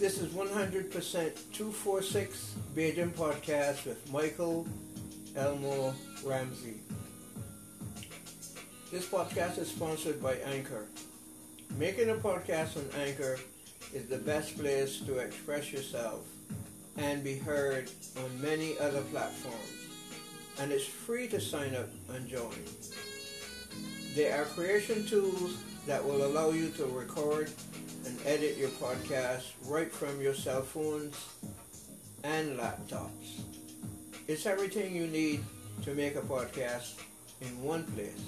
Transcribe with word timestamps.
This 0.00 0.18
is 0.18 0.32
100% 0.32 0.90
246 0.90 2.54
Bajan 2.74 3.10
Podcast 3.10 3.84
with 3.84 4.10
Michael 4.10 4.66
Elmo 5.36 5.94
Ramsay. 6.24 6.76
This 8.90 9.04
podcast 9.04 9.58
is 9.58 9.68
sponsored 9.68 10.22
by 10.22 10.36
Anchor. 10.36 10.86
Making 11.76 12.08
a 12.08 12.14
podcast 12.14 12.78
on 12.78 12.88
Anchor 12.98 13.38
is 13.92 14.06
the 14.06 14.16
best 14.16 14.58
place 14.58 15.00
to 15.00 15.18
express 15.18 15.70
yourself 15.70 16.24
and 16.96 17.22
be 17.22 17.36
heard 17.36 17.90
on 18.24 18.40
many 18.40 18.78
other 18.78 19.02
platforms. 19.12 19.86
And 20.60 20.72
it's 20.72 20.86
free 20.86 21.28
to 21.28 21.38
sign 21.38 21.74
up 21.74 21.90
and 22.08 22.26
join. 22.26 22.64
There 24.14 24.40
are 24.40 24.46
creation 24.46 25.04
tools 25.04 25.58
that 25.86 26.04
will 26.04 26.24
allow 26.26 26.50
you 26.50 26.70
to 26.70 26.84
record 26.86 27.50
and 28.06 28.18
edit 28.26 28.56
your 28.56 28.70
podcast 28.70 29.44
right 29.66 29.92
from 29.92 30.20
your 30.20 30.34
cell 30.34 30.62
phones 30.62 31.16
and 32.24 32.58
laptops. 32.58 33.42
It's 34.28 34.46
everything 34.46 34.94
you 34.94 35.06
need 35.06 35.42
to 35.82 35.94
make 35.94 36.16
a 36.16 36.20
podcast 36.20 37.00
in 37.40 37.62
one 37.62 37.84
place. 37.84 38.20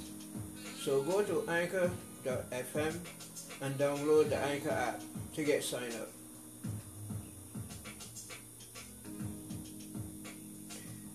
So 0.80 1.02
go 1.02 1.22
to 1.22 1.48
anchor.fm 1.48 2.98
and 3.60 3.78
download 3.78 4.28
the 4.28 4.38
Anchor 4.38 4.70
app 4.70 5.00
to 5.34 5.44
get 5.44 5.62
signed 5.62 5.94
up. 5.94 6.08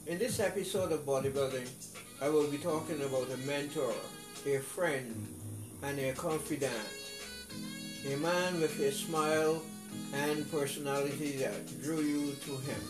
In 0.08 0.18
this 0.18 0.40
episode 0.40 0.94
of 0.94 1.06
Bodybuilding, 1.06 1.68
I 2.22 2.30
will 2.30 2.48
be 2.50 2.58
talking 2.58 3.02
about 3.02 3.28
a 3.30 3.38
mentor, 3.46 3.94
a 4.46 4.60
friend, 4.60 5.28
and 5.84 6.00
a 6.00 6.14
confidant. 6.14 6.74
A 8.12 8.16
man 8.18 8.60
with 8.60 8.80
a 8.80 8.92
smile 8.92 9.62
and 10.14 10.50
personality 10.52 11.38
that 11.38 11.82
drew 11.82 12.02
you 12.02 12.36
to 12.46 12.52
him. 12.58 12.82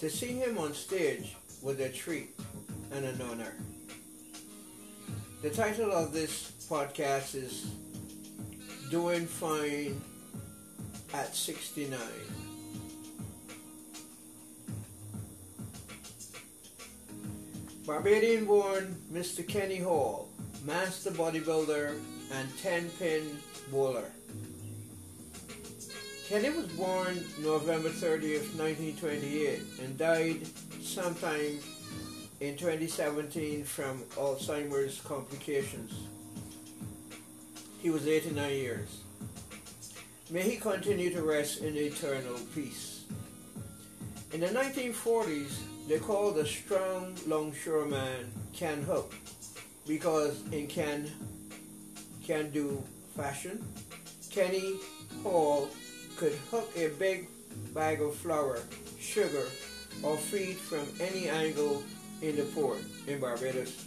To 0.00 0.10
see 0.10 0.32
him 0.32 0.58
on 0.58 0.74
stage 0.74 1.36
was 1.62 1.80
a 1.80 1.88
treat 1.88 2.38
and 2.92 3.04
an 3.04 3.20
honor. 3.22 3.54
The 5.42 5.50
title 5.50 5.92
of 5.92 6.12
this 6.12 6.52
podcast 6.70 7.34
is 7.34 7.70
Doing 8.90 9.26
Fine 9.26 10.00
at 11.12 11.34
69. 11.34 11.98
Barbadian 17.86 18.46
born 18.46 18.96
Mr. 19.12 19.46
Kenny 19.46 19.78
Hall, 19.78 20.28
master 20.64 21.10
bodybuilder 21.10 21.98
and 22.32 22.58
10 22.58 22.88
pin 22.98 23.38
bowler. 23.70 24.10
Kenny 26.28 26.48
was 26.48 26.66
born 26.68 27.22
November 27.42 27.90
30th, 27.90 28.56
1928 28.56 29.60
and 29.82 29.98
died 29.98 30.40
sometime 30.80 31.58
in 32.40 32.56
2017 32.56 33.62
from 33.64 34.02
Alzheimer's 34.16 35.00
complications. 35.02 35.92
He 37.80 37.90
was 37.90 38.08
89 38.08 38.50
years. 38.50 39.00
May 40.30 40.42
he 40.42 40.56
continue 40.56 41.12
to 41.12 41.22
rest 41.22 41.60
in 41.60 41.76
eternal 41.76 42.38
peace. 42.54 43.04
In 44.32 44.40
the 44.40 44.46
1940s, 44.46 45.58
they 45.86 45.98
called 45.98 46.36
the 46.36 46.46
strong 46.46 47.14
longshoreman 47.26 48.32
Ken 48.54 48.82
Hook 48.82 49.12
because 49.86 50.42
in 50.52 50.66
Can 50.66 51.10
Can 52.24 52.50
Do 52.50 52.82
fashion, 53.16 53.64
Kenny 54.30 54.74
Hall 55.22 55.68
could 56.16 56.32
hook 56.50 56.70
a 56.76 56.88
big 56.98 57.28
bag 57.74 58.00
of 58.00 58.14
flour, 58.14 58.60
sugar, 58.98 59.44
or 60.02 60.16
feed 60.16 60.56
from 60.56 60.86
any 61.00 61.28
angle 61.28 61.82
in 62.22 62.36
the 62.36 62.42
port 62.42 62.80
in 63.06 63.20
Barbados, 63.20 63.84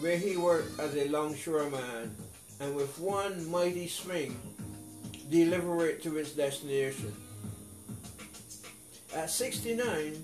where 0.00 0.16
he 0.16 0.36
worked 0.36 0.78
as 0.80 0.96
a 0.96 1.08
longshoreman 1.08 2.14
and 2.60 2.74
with 2.74 2.98
one 2.98 3.50
mighty 3.50 3.88
swing 3.88 4.36
deliver 5.30 5.86
it 5.86 6.02
to 6.02 6.18
its 6.18 6.32
destination. 6.32 7.14
At 9.14 9.30
69, 9.30 10.16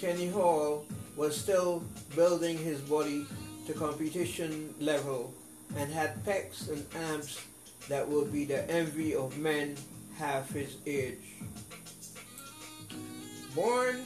Kenny 0.00 0.28
Hall 0.28 0.84
was 1.16 1.36
still 1.36 1.84
building 2.14 2.58
his 2.58 2.80
body 2.80 3.26
to 3.66 3.72
competition 3.72 4.74
level 4.80 5.32
and 5.76 5.90
had 5.90 6.22
pecs 6.24 6.70
and 6.70 6.84
abs 7.10 7.40
that 7.88 8.08
will 8.08 8.24
be 8.24 8.44
the 8.44 8.68
envy 8.70 9.14
of 9.14 9.36
men 9.38 9.76
half 10.16 10.50
his 10.50 10.76
age. 10.86 11.36
Born 13.54 14.02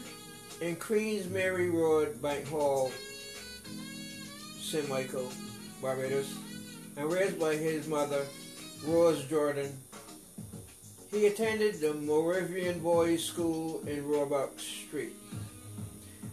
in 0.60 0.76
Queens 0.76 1.28
Mary 1.28 1.70
Road, 1.70 2.20
Bank 2.22 2.46
Hall, 2.48 2.90
St. 4.60 4.88
Michael, 4.88 5.30
Barbados, 5.80 6.34
and 6.96 7.12
raised 7.12 7.38
by 7.38 7.54
his 7.54 7.86
mother, 7.86 8.24
Rose 8.84 9.24
Jordan. 9.24 9.72
He 11.10 11.26
attended 11.26 11.80
the 11.80 11.94
Moravian 11.94 12.80
Boys 12.80 13.24
School 13.24 13.82
in 13.86 14.06
Roebuck 14.06 14.58
Street. 14.58 15.14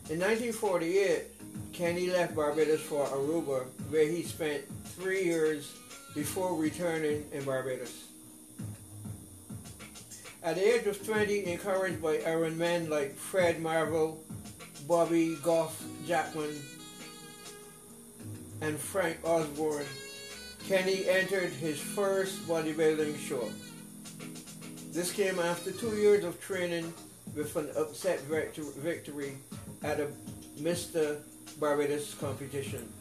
In 0.09 0.19
1948, 0.19 1.27
Kenny 1.73 2.07
left 2.07 2.35
Barbados 2.35 2.81
for 2.81 3.03
Aruba, 3.07 3.65
where 3.89 4.07
he 4.07 4.21
spent 4.21 4.63
three 4.89 5.23
years 5.23 5.75
before 6.13 6.55
returning 6.55 7.25
in 7.31 7.43
Barbados. 7.43 8.05
At 10.43 10.55
the 10.55 10.75
age 10.75 10.85
of 10.85 11.03
20, 11.03 11.47
encouraged 11.47 12.01
by 12.01 12.21
Iron 12.27 12.57
men 12.57 12.89
like 12.89 13.15
Fred 13.15 13.59
Marvel, 13.59 14.23
Bobby 14.87 15.35
Goff 15.41 15.83
Jackman, 16.05 16.53
and 18.61 18.77
Frank 18.77 19.17
Osborne, 19.23 19.85
Kenny 20.67 21.09
entered 21.09 21.49
his 21.49 21.79
first 21.79 22.47
bodybuilding 22.47 23.17
show. 23.17 23.49
This 24.91 25.11
came 25.11 25.39
after 25.39 25.71
two 25.71 25.95
years 25.97 26.23
of 26.23 26.39
training 26.39 26.93
with 27.35 27.55
an 27.55 27.69
upset 27.75 28.19
victory 28.21 29.37
at 29.81 29.99
a 29.99 30.07
Mr. 30.59 31.19
Barbados 31.59 32.13
competition. 32.15 32.91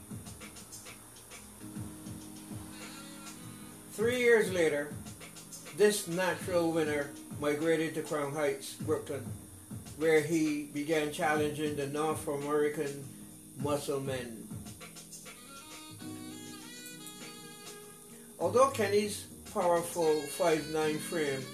Three 3.92 4.18
years 4.18 4.52
later, 4.52 4.92
this 5.76 6.08
natural 6.08 6.72
winner 6.72 7.10
migrated 7.40 7.94
to 7.94 8.02
Crown 8.02 8.32
Heights, 8.32 8.74
Brooklyn, 8.74 9.24
where 9.96 10.20
he 10.20 10.64
began 10.72 11.12
challenging 11.12 11.76
the 11.76 11.86
North 11.86 12.26
American 12.26 13.04
muscle 13.60 14.00
men. 14.00 14.48
Although 18.40 18.70
Kenny's 18.70 19.26
powerful 19.52 20.22
5'9 20.38 20.98
frame 20.98 21.44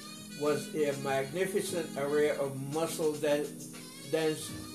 was 0.40 0.74
a 0.74 0.92
magnificent 1.02 1.88
array 1.98 2.30
of 2.30 2.56
muscle 2.72 3.12
dense, 3.12 3.74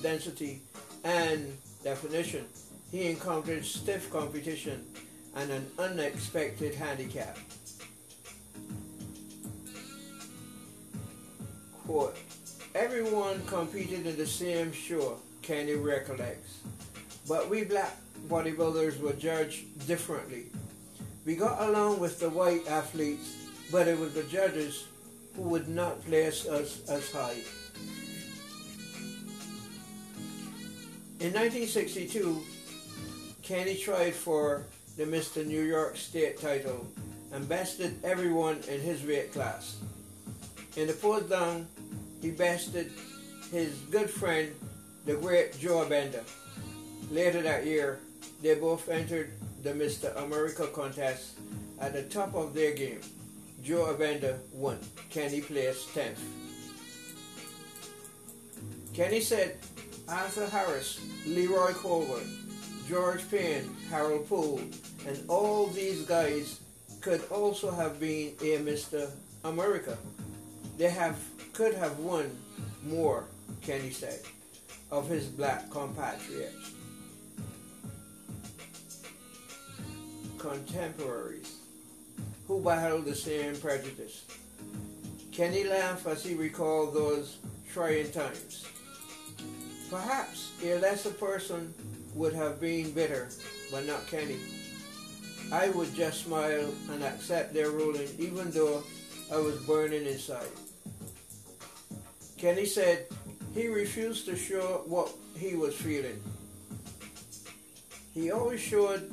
density 0.02 0.62
and 1.02 1.56
definition, 1.84 2.46
he 2.90 3.10
encountered 3.10 3.64
stiff 3.64 4.10
competition 4.10 4.84
and 5.36 5.50
an 5.50 5.66
unexpected 5.78 6.74
handicap. 6.74 7.36
Quote, 11.86 12.16
Everyone 12.74 13.40
competed 13.46 14.06
in 14.06 14.16
the 14.16 14.26
same 14.26 14.72
show, 14.72 15.18
Kenny 15.42 15.74
recollects, 15.74 16.58
but 17.28 17.48
we 17.48 17.62
black 17.64 17.96
bodybuilders 18.28 18.98
were 19.00 19.12
judged 19.12 19.86
differently. 19.86 20.46
We 21.24 21.36
got 21.36 21.68
along 21.68 22.00
with 22.00 22.18
the 22.18 22.30
white 22.30 22.66
athletes, 22.66 23.36
but 23.70 23.86
it 23.86 23.98
was 23.98 24.14
the 24.14 24.24
judges 24.24 24.86
who 25.36 25.42
would 25.42 25.68
not 25.68 26.04
place 26.04 26.46
us 26.46 26.88
as 26.88 27.10
high. 27.12 27.38
In 31.24 31.32
1962, 31.32 32.38
Kenny 33.42 33.76
tried 33.78 34.12
for 34.12 34.66
the 34.98 35.04
Mr. 35.04 35.42
New 35.46 35.62
York 35.62 35.96
State 35.96 36.38
title 36.38 36.86
and 37.32 37.48
bested 37.48 37.96
everyone 38.04 38.60
in 38.68 38.78
his 38.78 39.02
weight 39.06 39.32
class. 39.32 39.78
In 40.76 40.86
the 40.86 40.92
fourth 40.92 41.30
down, 41.30 41.66
he 42.20 42.30
bested 42.30 42.92
his 43.50 43.72
good 43.90 44.10
friend, 44.10 44.54
the 45.06 45.14
great 45.14 45.58
Joe 45.58 45.86
Abbenda. 45.88 46.24
Later 47.10 47.40
that 47.40 47.64
year, 47.64 48.00
they 48.42 48.56
both 48.56 48.90
entered 48.90 49.32
the 49.62 49.70
Mr. 49.70 50.14
America 50.22 50.66
contest 50.66 51.38
at 51.80 51.94
the 51.94 52.02
top 52.02 52.34
of 52.34 52.52
their 52.52 52.74
game. 52.74 53.00
Joe 53.62 53.96
Abbenda 53.96 54.36
won. 54.52 54.78
Kenny 55.08 55.40
placed 55.40 55.88
10th. 55.94 56.20
Kenny 58.92 59.20
said 59.22 59.56
Arthur 60.06 60.46
Harris, 60.46 61.00
Leroy 61.26 61.72
Colbert, 61.72 62.26
George 62.88 63.28
Payne, 63.30 63.74
Harold 63.88 64.28
Poole, 64.28 64.60
and 65.06 65.18
all 65.28 65.66
these 65.68 66.02
guys 66.02 66.60
could 67.00 67.22
also 67.30 67.70
have 67.70 67.98
been 67.98 68.34
a 68.40 68.58
Mr. 68.58 69.10
America. 69.44 69.96
They 70.76 70.90
have 70.90 71.18
could 71.52 71.74
have 71.74 71.98
won 71.98 72.30
more, 72.82 73.24
Kenny 73.62 73.90
said, 73.90 74.20
of 74.90 75.08
his 75.08 75.26
black 75.26 75.70
compatriots. 75.70 76.72
Contemporaries 80.38 81.58
who 82.46 82.60
battled 82.60 83.06
the 83.06 83.14
same 83.14 83.56
prejudice. 83.56 84.24
Kenny 85.32 85.64
laughed 85.64 86.06
as 86.06 86.22
he 86.22 86.34
recalled 86.34 86.94
those 86.94 87.38
trying 87.72 88.10
times. 88.12 88.66
Perhaps 89.90 90.52
a 90.62 90.78
lesser 90.78 91.10
person 91.10 91.72
would 92.14 92.32
have 92.32 92.60
been 92.60 92.92
bitter, 92.92 93.28
but 93.70 93.86
not 93.86 94.06
Kenny. 94.06 94.38
I 95.52 95.68
would 95.70 95.94
just 95.94 96.24
smile 96.24 96.72
and 96.90 97.02
accept 97.02 97.52
their 97.52 97.70
ruling 97.70 98.08
even 98.18 98.50
though 98.50 98.82
I 99.32 99.36
was 99.36 99.56
burning 99.66 100.06
inside. 100.06 100.48
Kenny 102.38 102.66
said 102.66 103.06
he 103.54 103.68
refused 103.68 104.26
to 104.26 104.36
show 104.36 104.82
what 104.86 105.10
he 105.36 105.54
was 105.54 105.74
feeling. 105.74 106.20
He 108.12 108.30
always 108.30 108.60
showed 108.60 109.10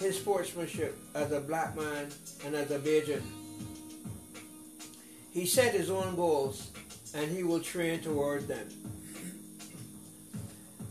his 0.00 0.16
sportsmanship 0.18 0.96
as 1.14 1.32
a 1.32 1.40
black 1.40 1.76
man 1.76 2.08
and 2.44 2.54
as 2.54 2.70
a 2.70 2.78
Bajan. 2.78 3.22
He 5.32 5.46
set 5.46 5.74
his 5.74 5.90
own 5.90 6.14
goals 6.14 6.70
and 7.14 7.30
he 7.30 7.42
will 7.42 7.60
train 7.60 8.00
toward 8.00 8.48
them. 8.48 8.68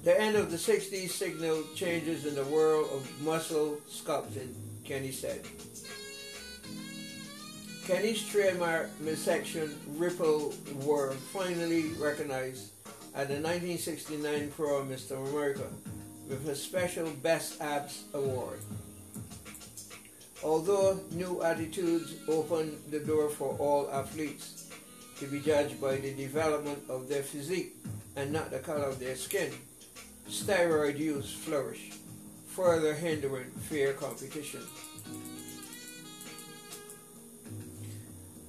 The 0.08 0.18
end 0.18 0.38
of 0.38 0.50
the 0.50 0.56
60s 0.56 1.10
signaled 1.10 1.76
changes 1.76 2.26
in 2.26 2.34
the 2.34 2.46
world 2.46 2.88
of 2.94 3.22
muscle 3.24 3.82
sculpting, 3.90 4.54
Kenny 4.86 5.12
said. 5.12 5.42
Kenny's 7.86 8.26
trademark 8.26 8.90
midsection 9.02 9.78
ripple 9.98 10.54
were 10.86 11.12
finally 11.34 11.90
recognized 12.00 12.72
at 13.16 13.28
the 13.28 13.34
1969 13.34 14.54
Pro 14.56 14.82
Mr. 14.86 15.28
America 15.28 15.68
with 16.30 16.48
a 16.48 16.56
special 16.56 17.10
Best 17.22 17.60
Abs 17.60 18.06
Award. 18.14 18.62
Although 20.42 21.02
new 21.12 21.44
attitudes 21.44 22.16
opened 22.30 22.78
the 22.92 23.02
door 23.02 23.28
for 23.28 23.58
all 23.60 23.92
athletes 23.92 24.72
to 25.20 25.26
be 25.26 25.42
judged 25.42 25.82
by 25.82 25.98
the 25.98 26.14
development 26.14 26.82
of 26.88 27.10
their 27.10 27.24
physique 27.24 27.76
and 28.16 28.32
not 28.32 28.52
the 28.52 28.60
color 28.60 28.86
of 28.86 29.00
their 29.00 29.18
skin, 29.18 29.52
steroid 30.30 30.98
use 30.98 31.32
flourished, 31.32 31.94
further 32.48 32.94
hindering 32.94 33.50
fair 33.70 33.94
competition. 33.94 34.62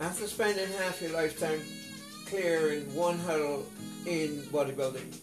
After 0.00 0.26
spending 0.26 0.68
half 0.78 0.98
his 0.98 1.12
lifetime 1.12 1.60
clearing 2.26 2.94
one 2.94 3.18
hurdle 3.18 3.66
in 4.06 4.42
bodybuilding, 4.52 5.14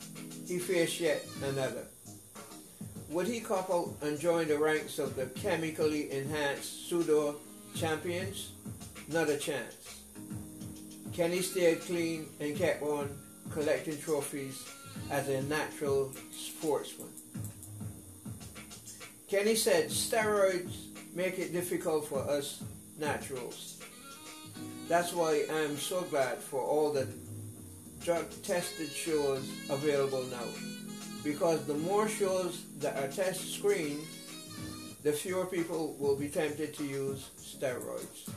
he 0.47 0.59
faced 0.59 0.99
yet 0.99 1.25
another. 1.43 1.85
Would 3.09 3.27
he 3.27 3.39
couple 3.39 3.95
and 4.01 4.19
join 4.19 4.47
the 4.47 4.57
ranks 4.57 4.99
of 4.99 5.15
the 5.15 5.27
chemically 5.27 6.11
enhanced 6.11 6.89
pseudo 6.89 7.35
champions? 7.75 8.51
Not 9.07 9.29
a 9.29 9.37
chance. 9.37 10.01
Can 11.13 11.31
he 11.31 11.41
stay 11.41 11.75
clean 11.75 12.27
and 12.39 12.57
keep 12.57 12.81
on 12.81 13.15
collecting 13.51 13.97
trophies 13.99 14.67
as 15.09 15.29
a 15.29 15.41
natural 15.43 16.11
sportsman. 16.31 17.09
Kenny 19.27 19.55
said 19.55 19.89
steroids 19.89 20.75
make 21.13 21.39
it 21.39 21.51
difficult 21.51 22.07
for 22.07 22.19
us 22.19 22.63
naturals. 22.99 23.81
That's 24.87 25.13
why 25.13 25.45
I'm 25.51 25.77
so 25.77 26.01
glad 26.03 26.37
for 26.37 26.61
all 26.61 26.91
the 26.93 27.07
drug 28.03 28.25
tested 28.43 28.89
shows 28.89 29.49
available 29.69 30.23
now. 30.25 30.45
Because 31.23 31.65
the 31.65 31.73
more 31.73 32.07
shows 32.07 32.65
that 32.79 32.97
are 32.97 33.07
test 33.07 33.55
screened, 33.55 34.05
the 35.01 35.11
fewer 35.11 35.45
people 35.45 35.95
will 35.99 36.15
be 36.15 36.27
tempted 36.27 36.75
to 36.75 36.85
use 36.85 37.29
steroids. 37.39 38.29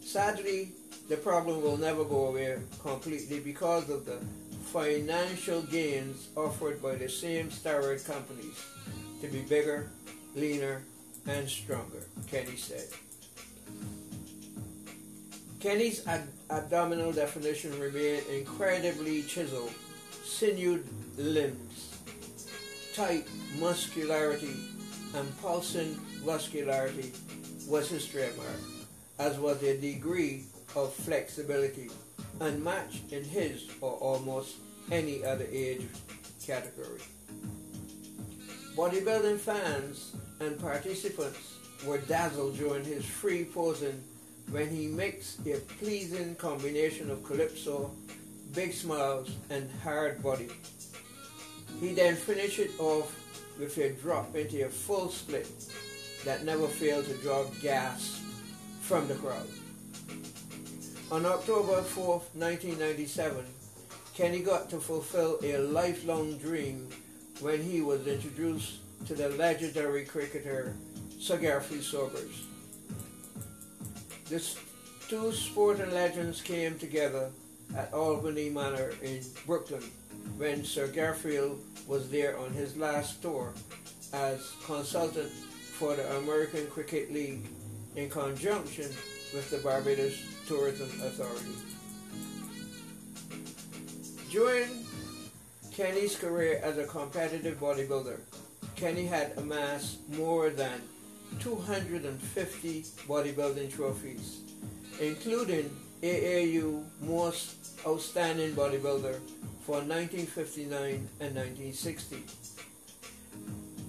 Sadly, 0.00 0.72
the 1.08 1.16
problem 1.16 1.62
will 1.62 1.76
never 1.76 2.04
go 2.04 2.28
away 2.28 2.56
completely 2.80 3.40
because 3.40 3.90
of 3.90 4.06
the 4.06 4.18
financial 4.72 5.62
gains 5.62 6.28
offered 6.36 6.82
by 6.82 6.94
the 6.94 7.08
same 7.08 7.48
steroid 7.48 8.04
companies 8.06 8.64
to 9.20 9.28
be 9.28 9.40
bigger, 9.42 9.90
leaner, 10.34 10.82
and 11.26 11.48
stronger, 11.48 12.04
Kenny 12.30 12.56
said. 12.56 12.88
Kenny's 15.60 16.06
abdominal 16.50 17.12
definition 17.12 17.78
remained 17.80 18.26
incredibly 18.26 19.22
chiseled, 19.22 19.72
sinewed 20.24 20.84
limbs, 21.16 21.98
tight 22.94 23.26
muscularity, 23.58 24.56
and 25.14 25.40
pulsing 25.40 25.98
muscularity 26.24 27.12
was 27.66 27.88
his 27.88 28.06
trademark, 28.06 28.60
as 29.18 29.38
was 29.38 29.62
a 29.62 29.78
degree 29.78 30.44
of 30.74 30.92
flexibility 30.92 31.90
unmatched 32.40 33.12
in 33.12 33.24
his 33.24 33.68
or 33.80 33.92
almost 33.92 34.56
any 34.90 35.24
other 35.24 35.46
age 35.50 35.86
category. 36.44 37.00
Bodybuilding 38.76 39.38
fans 39.38 40.16
and 40.40 40.58
participants 40.60 41.58
were 41.86 41.98
dazzled 41.98 42.56
during 42.56 42.84
his 42.84 43.04
free 43.04 43.44
posing 43.44 44.02
when 44.50 44.68
he 44.68 44.86
mixed 44.88 45.46
a 45.46 45.58
pleasing 45.78 46.34
combination 46.34 47.10
of 47.10 47.22
calypso, 47.24 47.90
big 48.52 48.72
smiles, 48.72 49.30
and 49.50 49.70
hard 49.82 50.22
body. 50.22 50.48
He 51.80 51.94
then 51.94 52.14
finished 52.16 52.58
it 52.58 52.72
off 52.78 53.14
with 53.58 53.76
a 53.78 53.90
drop 53.92 54.34
into 54.34 54.66
a 54.66 54.68
full 54.68 55.08
split 55.08 55.48
that 56.24 56.44
never 56.44 56.66
failed 56.66 57.04
to 57.06 57.14
draw 57.18 57.44
gas 57.62 58.20
from 58.80 59.06
the 59.08 59.14
crowd. 59.14 59.46
On 61.14 61.24
October 61.26 61.80
4, 61.80 62.06
1997, 62.34 63.44
Kenny 64.16 64.40
got 64.40 64.68
to 64.70 64.80
fulfill 64.80 65.38
a 65.44 65.58
lifelong 65.58 66.38
dream 66.38 66.88
when 67.38 67.62
he 67.62 67.82
was 67.82 68.04
introduced 68.08 68.78
to 69.06 69.14
the 69.14 69.28
legendary 69.28 70.04
cricketer 70.04 70.74
Sir 71.20 71.36
Garfield 71.36 71.84
Sobers. 71.84 72.46
The 74.28 74.42
two 75.08 75.30
sporting 75.30 75.92
legends 75.92 76.42
came 76.42 76.80
together 76.80 77.30
at 77.76 77.94
Albany 77.94 78.50
Manor 78.50 78.90
in 79.00 79.20
Brooklyn 79.46 79.84
when 80.36 80.64
Sir 80.64 80.88
Garfield 80.88 81.60
was 81.86 82.10
there 82.10 82.36
on 82.40 82.50
his 82.50 82.76
last 82.76 83.22
tour 83.22 83.54
as 84.12 84.52
consultant 84.66 85.30
for 85.30 85.94
the 85.94 86.16
American 86.16 86.66
Cricket 86.66 87.12
League 87.12 87.46
in 87.94 88.10
conjunction 88.10 88.90
with 89.32 89.48
the 89.52 89.58
Barbados 89.58 90.33
Tourism 90.46 90.88
Authority. 91.02 91.54
During 94.30 94.84
Kenny's 95.72 96.16
career 96.16 96.60
as 96.62 96.78
a 96.78 96.84
competitive 96.84 97.58
bodybuilder, 97.58 98.20
Kenny 98.76 99.06
had 99.06 99.32
amassed 99.36 100.06
more 100.10 100.50
than 100.50 100.82
250 101.40 102.82
bodybuilding 103.08 103.74
trophies, 103.74 104.40
including 105.00 105.70
AAU 106.02 106.84
Most 107.00 107.80
Outstanding 107.86 108.52
Bodybuilder 108.52 109.18
for 109.62 109.80
1959 109.80 111.08
and 111.20 111.34
1960. 111.34 112.16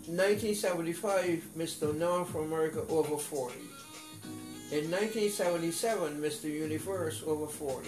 1975, 0.07 1.43
Mr. 1.57 1.95
North 1.95 2.35
America 2.35 2.85
over 2.89 3.17
40. 3.17 3.55
In 4.71 4.89
1977, 4.89 6.19
Mr. 6.19 6.45
Universe 6.45 7.21
over 7.27 7.45
40. 7.45 7.87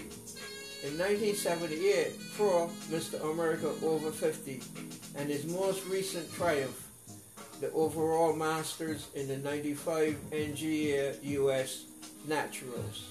In 0.84 0.96
1978, 0.96 2.14
Pro 2.36 2.70
Mr. 2.92 3.20
America 3.32 3.74
over 3.84 4.12
50. 4.12 4.62
And 5.16 5.28
his 5.28 5.48
most 5.48 5.84
recent 5.88 6.32
triumph, 6.34 6.88
the 7.62 7.72
overall 7.72 8.32
Masters 8.34 9.08
in 9.16 9.28
the 9.28 9.38
95 9.38 10.16
NGA 10.30 11.18
US 11.24 11.86
Naturals, 12.28 13.10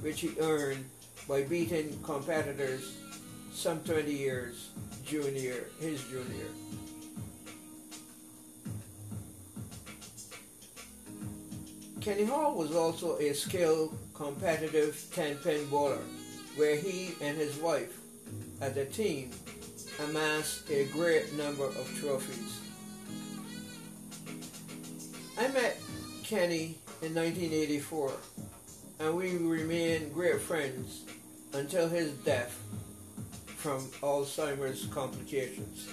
which 0.00 0.20
he 0.20 0.32
earned 0.40 0.84
by 1.28 1.42
beating 1.42 1.96
competitors 2.02 2.96
some 3.52 3.78
20 3.84 4.12
years 4.12 4.70
junior, 5.04 5.68
his 5.78 6.02
junior. 6.04 6.50
Kenny 12.06 12.24
Hall 12.24 12.54
was 12.54 12.72
also 12.72 13.18
a 13.18 13.32
skilled, 13.32 13.98
competitive 14.14 14.94
10-pin 15.12 15.66
bowler, 15.66 15.98
where 16.54 16.76
he 16.76 17.16
and 17.20 17.36
his 17.36 17.56
wife, 17.56 17.98
as 18.60 18.76
a 18.76 18.84
team, 18.84 19.32
amassed 20.04 20.70
a 20.70 20.84
great 20.92 21.32
number 21.32 21.64
of 21.64 21.92
trophies. 21.98 22.60
I 25.36 25.48
met 25.48 25.80
Kenny 26.22 26.78
in 27.02 27.12
1984, 27.12 28.12
and 29.00 29.16
we 29.16 29.36
remained 29.38 30.14
great 30.14 30.40
friends 30.40 31.06
until 31.54 31.88
his 31.88 32.12
death 32.18 32.56
from 33.56 33.80
Alzheimer's 34.00 34.86
complications. 34.92 35.88